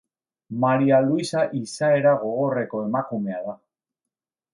Maria 0.61 1.01
Luisa 1.09 1.43
izaera 1.59 2.13
gogorreko 2.23 2.81
emakumea 2.87 3.43
da. 3.51 3.55